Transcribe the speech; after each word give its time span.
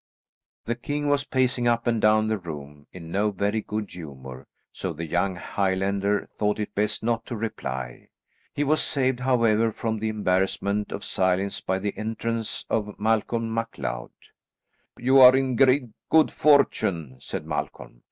The 0.65 0.73
king 0.73 1.09
was 1.09 1.25
pacing 1.25 1.67
up 1.67 1.85
and 1.85 2.01
down 2.01 2.27
the 2.27 2.39
room 2.39 2.87
in 2.91 3.11
no 3.11 3.29
very 3.29 3.61
good 3.61 3.91
humour, 3.91 4.47
so 4.73 4.93
the 4.93 5.05
young 5.05 5.35
Highlander 5.35 6.25
thought 6.25 6.57
it 6.59 6.73
best 6.73 7.03
not 7.03 7.23
to 7.27 7.35
reply. 7.35 8.09
He 8.55 8.63
was 8.63 8.81
saved 8.81 9.19
however, 9.19 9.71
from 9.71 9.99
the 9.99 10.09
embarrassment 10.09 10.91
of 10.91 11.05
silence 11.05 11.61
by 11.61 11.77
the 11.77 11.95
entrance 11.95 12.65
of 12.67 12.99
Malcolm 12.99 13.53
MacLeod. 13.53 14.09
"You 14.97 15.19
are 15.19 15.35
in 15.35 15.55
great 15.55 15.89
good 16.09 16.31
fortune," 16.31 17.17
said 17.19 17.45
Malcolm. 17.45 17.99